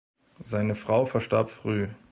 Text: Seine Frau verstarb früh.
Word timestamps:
Seine 0.41 0.73
Frau 0.73 1.05
verstarb 1.05 1.51
früh. 1.51 1.87